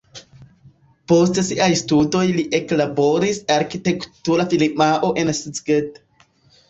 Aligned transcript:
Post 1.11 1.39
siaj 1.49 1.67
studoj 1.81 2.23
li 2.37 2.45
eklaboris 2.61 3.43
arkitektura 3.59 4.51
firmao 4.55 5.13
en 5.25 5.35
Szeged. 5.43 6.01